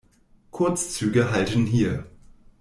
Kurzzüge 0.49 1.29
halten 1.29 1.67
hier. 1.67 2.05